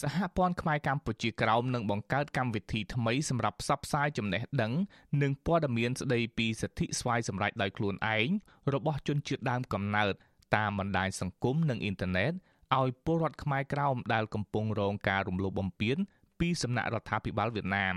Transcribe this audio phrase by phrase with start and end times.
[0.00, 4.72] សហព័ន្ធខ្មែរកម្ពុជាក្រោមនឹងបង្កើតកម្មវិធីថ្មីសម្រាប់ផ្សព្វផ្សាយចំណេះដឹង
[5.22, 8.28] និងព័ត៌មានស្ដីពីសិទ្ធិស្វ័យសម្រេចដោយខ្លួនឯង
[8.74, 10.12] របស់ជនជាតិដើមកំណើត
[10.56, 12.32] តាមបណ្ដាញសង្គមនិងអ៊ីនធឺណិត
[12.78, 15.96] ឲ្យពលរដ្ឋខ្មែរក្រោមដែលកំពុងរងការរំលោភបំពាន
[16.38, 17.96] ពីសំណាក់រដ្ឋាភិបាលវៀតណាម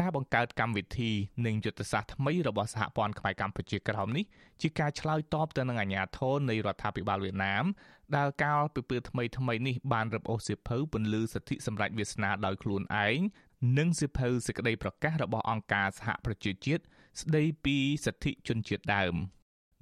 [0.00, 1.10] ការបង្កើតកម្មវិធី
[1.46, 4.24] និងយុទ្ធសាស្ត្រថ្មីរបស់សហព័ន្ធខ្មែរកម្ពុជាក្រោមនេះ
[4.60, 7.64] ជាការឆ្លើយតបទៅនឹងអាញាធរនៃរដ្ឋាភិបាលវៀតណាម
[8.16, 13.18] ដែលកាលពីពេលថ្មីថ្មីនេះបានរឹបអូសសៀវភៅពន្លឺសិទ្ធិសម្រេចវាសនាដោយខ្លួនឯង
[13.78, 16.82] និងសៀវភៅសេចក្តីប្រកាសរបស់អង្គការសហប្រជាជាតិ
[17.20, 19.14] ស្តីពីសិទ្ធិជនជាតិដើម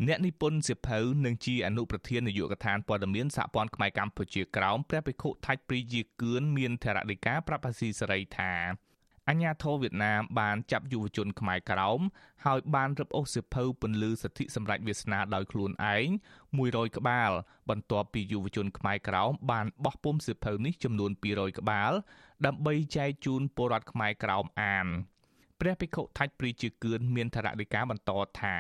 [0.07, 8.53] អ្នកនិពន្ធសៀវភៅនិងជាអនុប្រធាននាយកដ្ឋានព័ត៌មានសហព័ន្ធខ្មែរកម្ពុជាក្រោមព្រះភិក្ខុថាច់ព្រីយាគឿនមានធរណីកាប្រាប់អាស៊ីសេរីថា
[9.29, 12.01] អញ្ញាធរវៀតណាមបានចាប់យុវជនខ្មែរក្រោម
[12.45, 16.09] ហើយបានរឹបអូសសៀវភៅពន្លឺសិទ្ធិសម្រេចវាសនាដោយខ្លួនឯង
[16.53, 17.31] 100ក្បាល
[17.71, 21.93] បន្ទាប់ពីយុវជនខ្មែរក្រោមបានបោះពុម្ពសៀវភៅនេះចំនួន200ក្បាល
[22.47, 24.87] ដើម្បីចែកជូនពលរដ្ឋខ្មែរក្រោមអាន
[25.61, 28.57] ព្រះភិក្ខុថាច់ព្រីជាគឿនមានធរណីកាបន្តថា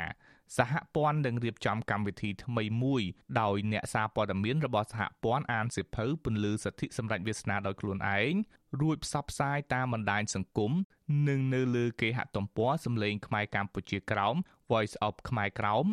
[0.58, 3.02] សហព័ន្ធនឹងរៀបចំកម្មវិធីថ្មីមួយ
[3.40, 8.34] ដោយអ្នកសារព័ត៌មានរបស់សហព័ន្ធអានសិភៅពន្លឺសិទ្ធិសម្រេចវាសនាដោយខ្លួនឯង
[8.80, 10.72] រួចផ្សព្វផ្សាយតាមបណ្ដាញសង្គម
[11.28, 14.36] និងនៅលើគេហទំព័រសម្លេងខ្មែរកម្ពុជាក្រោម
[14.70, 15.86] Voice of ខ្មែរក្រោម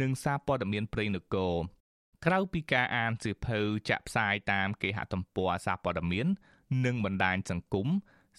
[0.00, 1.56] និងសារព័ត៌មានព្រៃនគរ
[2.26, 3.58] ក្រៅពីការអានសិភៅ
[3.90, 6.26] ចាក់ផ្សាយតាមគេហទំព័រសារព័ត៌មាន
[6.84, 7.88] និងបណ្ដាញសង្គម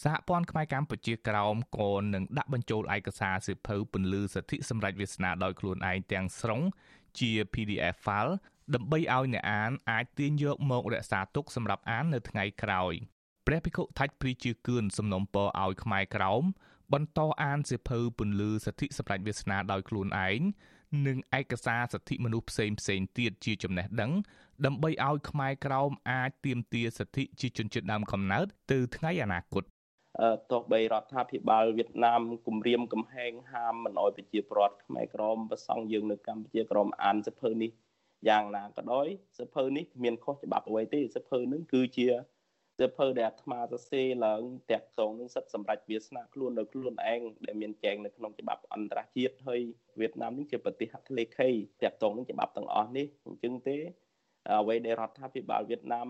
[0.04, 6.62] សហព័ន្ធខ្មែរកម្ពុជាក្រោមក៏នឹងដាក់បញ្ចូលឯកសារសិភៅពន្លឺសិទ្ធិសម្រេចវាសនាដោយខ្លួនឯងទាំងស្រុង
[7.20, 8.34] ជា PDF file
[8.76, 12.94] ដើម្បីឲ្យអ្នកអានអាចទាញយកមករក្សាទុកសម្រាប់អាននៅថ្ងៃក្រោយ
[13.48, 16.44] ព្រះភិក្ខុថាច់ព្រីជាគឿនសំណុំពរឲ្យខ្មែរក្រោម
[16.94, 20.42] បន្តអានសិភៅពន្លឺសិទ្ធិសម្រេចវាសនាដោយខ្លួនឯង
[21.08, 24.12] និងឯកសារសិទ្ធិមនុស្សផ្សេងផ្សេងទៀតជាចំណេះដឹង
[24.66, 29.64] ដើម្បីឲ្យខ្មែរក្រោមអាចទាមទារសិទ្ធិជាជនជាតិដើមកំណើតទៅថ្ងៃអនាគត
[30.52, 37.72] ទោះបីរដ្ឋាភិបាលវៀតណាមគម្រាមកំហែងហាមមិនអោយប្រជាពលរដ្ឋខ្មែរក្រមប្រសង់យើងនៅកម្ពុជាក្រមអានសភៅនេះ
[38.28, 39.08] យ៉ាងណាក៏ដោយ
[39.40, 42.08] សភៅនេះគ្មានខុសច្បាប់អ្វីទេសភៅនឹងគឺជា
[42.80, 49.62] សភៅដែលអាត្មាសរសេរឡើងតាក់ទងនឹងសិទ្ធិសម្រេចវាសនាខ្លួនដោយខ្លួនឯងដែលមានចែងនៅក្នុងច្បាប់អន្តរជាតិហើយ
[50.00, 51.50] វៀតណាមនេះជាប្រទេសហត្ថលេខី
[51.84, 53.78] តាក់ទងនឹងច្បាប់ទាំងអស់នេះអញ្ចឹងទេ
[54.52, 56.10] អ្វីដែលរដ្ឋាភិបាលវៀតណាម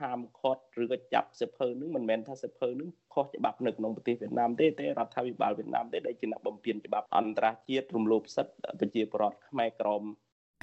[0.00, 10.02] ហាមឃាត់ឬក៏ចាប់សិភៅនឹងមិនមែនថាសិភៅនឹងខុសច្បាប់នៅក្នុងប្រទេសវៀតណាមទេទេរដ្ឋាភិបាលវៀតណាមទេដែលជាអ្នកបំពានច្បាប់អន្តរជាតិរំលោភសិទ្ធិប្រជាពលរដ្ឋខ្មែរក្រម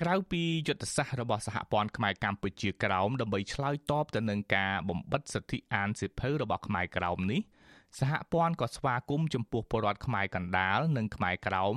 [0.02, 7.42] ក្រៅពីយុទ្ធសាស្ត្ររបស់សហព័ន្ធខ្មែរកម្ពុជាក្រោមដើម្បីឆ្លើយតបទៅនឹងការបំបិតសិទ្ធិអានសិភៅរបស់ខ្មែរក្រោមនេះ
[8.00, 11.76] សហព័ន្ធក៏ស្វាគមន៍ចំពោះពលរដ្ឋខ្មែរកណ្ដាលនិងខ្មែរក្រោម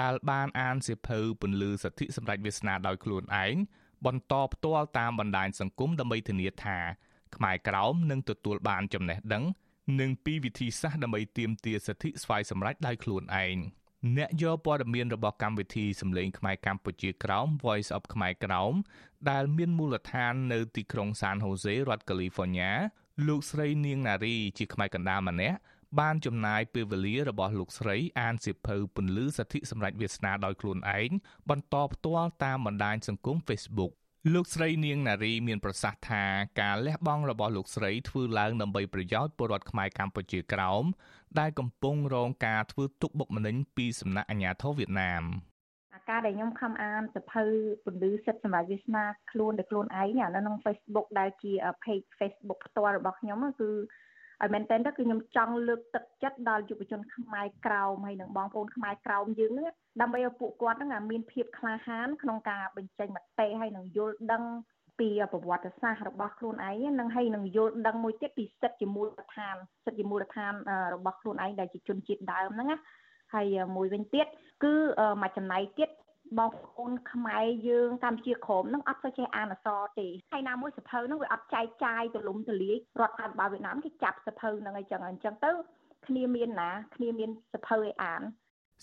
[0.00, 3.54] ដែលបានអានសិភៅពន្លឺសិទ្ធិសម្រេចវាសនាដោយខ្លួនឯង
[4.06, 6.78] បន្តផ្ទាល់តាមបណ្ដាញសង្គមដើម្បីធានាថា
[7.36, 9.44] ខ្មែរក្រោមនឹងទទួលបានចំណេះដឹង
[10.00, 13.56] និងពីវិធីសាស្ត្រដើម្បីទាមទារសិទ្ធិស្វ័យសម្រេចដោយខ្លួនឯង
[14.16, 18.74] អ្នកយកព័ត៌មានរបស់កម្មវិធីសម្លេងខ្មែរកម្ពុជាក្រោម Voice of ខ្មែរក្រោម
[19.30, 22.72] ដែលមានមូលដ្ឋាននៅទីក្រុងសានហូសេរដ្ឋកាលីហ្វ័រញ៉ា
[23.26, 25.58] លោកស្រីនាងណារីជាខ្មែរកណ្ដាលម្នាក់
[26.00, 31.10] បានចំណាយពេលវេលារបស់លោកស្រីអានសិភៅពន្លឺសិទ្ធិសម្រេចវាសនាដោយខ្លួនឯង
[31.50, 33.92] បន្តផ្ទាល់តាមបណ្ដាញសង្គម Facebook
[34.34, 36.24] លោកស្រីនាងណារីមានប្រសាសន៍ថា
[36.60, 40.84] ការលះបង់របស់លោកស្រីធ្វើឡើងដើម្បីប្រយោជន៍ពលរដ្ឋខ្មែរកម្ពុជាក្រោម
[41.38, 45.22] ដែលកំពុងរងការធ្វើទុកបុកម្នេញពីសំណាក់អាជ្ញាធរវៀតណាម
[46.10, 47.44] ការដែលខ្ញុំខំអានសភៅ
[47.84, 51.52] ពន្លឺសិទ្ធិសម្រាប់វាសនាខ្លួនដោយខ្លួនឯងនៅក្នុង Facebook ដែលជា
[51.84, 53.70] page Facebook ផ្ទាល់របស់ខ្ញុំគឺ
[54.42, 59.68] ឲ្យមែនតើគឺខ្ញុំចង់លើកទឹកចិត្តដល់យុវជនខ្មែរក្រៅហើយនិងបងប្អូនខ្មែរក្រៅយើងហ្នឹង
[60.00, 64.42] ដើម្បីឲ្យពួកគាត់ហ្នឹងមានភាពក្លាហានក្នុងការបញ្ចេញមតិហើយនឹងយល់ដឹង
[64.98, 70.52] ពីប្រវត្តិសាស្ត្ររបស់ខ្លួនឯងនិងហើយនឹងយល់ដឹងមួយទៀតពីសិទ្ធិជាមូលដ្ឋានសិទ្ធិជាមូលដ្ឋាន
[70.94, 72.78] របស់ខ្លួនឯងដែលជាជនជាតិដើមហ្នឹងណា
[73.34, 73.46] ហើយ
[73.76, 74.26] មួយវិញទៀត
[74.64, 74.74] គឺ
[75.22, 75.88] មួយចំណែកទៀត
[76.38, 85.52] បងប្អូនខ្មែរយើងកម្ពុជាក្រមនឹងអត់សូវចេះអានអក្សរទេហើយណាមួយសភៅនឹងវាអត់ចែកចាយទូលំទូលាយរដ្ឋាភិបាលវៀតណាមគេចាប់សភៅនឹងអីចឹងអញ្ចឹងទៅ
[86.06, 88.22] គ្នាមានណាគ្នាមានសភៅឲ្យអាន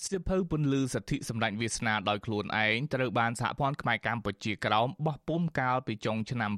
[0.05, 6.51] សៀវភៅពន្លឺសិទ្ធិសម្ដេចវាសនាដោយខ្លួនឯងត្រូវបានសហព័ន្ធខ្មែរកម្ពុជាក្រោមបោះពុម្ពកាលពីចុងឆ្នាំ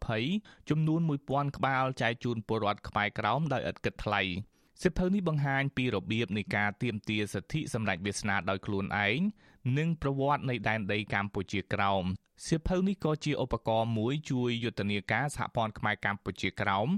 [0.00, 4.22] 2020ចំនួន1000ក្បាលចែកជូនពលរដ្ឋខ្មែរក្រោមដោយឥតគិតថ្លៃ
[4.84, 9.20] សិភៅនេះបង្ហាញពីរបៀបនៃការទៀមទាសិទ្ធិសម្ដេចវាសនាដោយខ្លួនឯង
[9.78, 12.04] និងប្រវត្តិនៃដែនដីកម្ពុជាក្រោម
[12.46, 16.88] សៀវភៅនេះក៏ជាឧបករណ៍មួយជួយយុទ្ធនាការសហព័ន្ធខ្មែរកម្ពុជាក្រោម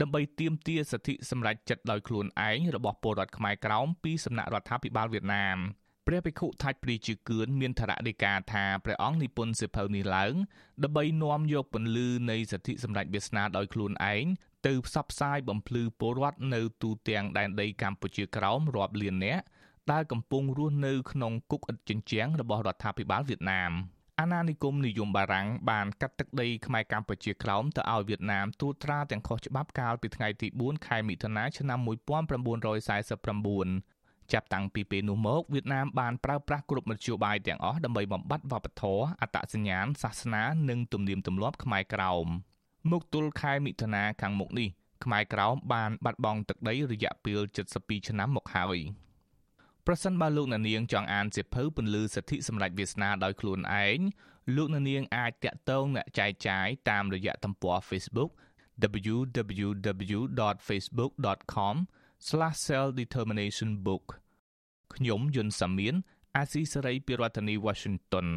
[0.00, 5.58] ដើម្បីទាមទារសិទ្ធិសម្រេចចិត្តដោយខ្លួនឯងរបស់ពលរដ្ឋខ្មែរក្រោមពីសំណាក់រដ្ឋាភិបាលវៀតណាម
[6.10, 10.34] ព្រះភិក្ខុថាច់ព្រាជាគឿនមានធរណីកាថាព្រះអង្គនិពន្ធសៀវភៅនេះឡើង
[10.84, 14.24] ដើម្បីនាំយកពន្លឺនៃសិទ្ធិសម្ដេចវាសនាដោយខ្លួនឯង
[14.66, 19.42] ទៅផ្សព្វផ្សាយបំភ្លឺពលរដ្ឋនៅទូទាំងដែនដីកម្ពុជាក្រោមរាប់លាននាក់
[19.92, 23.72] ដែលកំពុងរស់នៅក្នុងគុកឥតជញ្ជាំងរបស់រដ្ឋាភិបាលវៀតណាម
[24.20, 33.97] អាណានិគមនិយមបារាំងបានកាត់ទឹកដីខ្មែរកម្ពុជាក្រោមទៅឲ្យវៀតណាមត្រួតត្រាទាំងខុសច្បាប់កាលពីថ្ងៃទី4ខែមិថុនាឆ្នាំ1949
[34.32, 42.26] ចាប់តាំងពីពេលនោះមកវៀតណាមបានប្រើប្រាស់គ្រប់មធ្យោបាយទាំងអស់ដើម្បីបំបត្តិវប្បធម៌អត្តសញ្ញាណសាសនានិងទំនៀមទម្លាប់ខ្មែរក្រោម
[42.90, 44.68] មកទល់ខែមិថុនាខាងមុខនេះ
[45.04, 47.40] ខ្មែរក្រោមបានបាត់បង់ទឹកដីរយៈពេល
[47.76, 48.78] 72ឆ្នាំមកហើយ
[49.86, 53.98] ប្រសិនបើលោកអ្នកនាងចង់អានសៀវភៅពន្លឺសិទ្ធិសម្ដេចវាសនាដោយខ្លួនឯង
[54.56, 58.30] លោកអ្នកនាងអាចតាក់ទងអ្នកចែកចាយតាមរយៈទំព័រ Facebook
[62.26, 64.04] www.facebook.com/celldeterminationbook
[64.94, 65.94] ខ្ញុំយុនសាមៀន
[66.36, 68.28] អាស៊ីសេរីពីរដ្ឋធានី Washington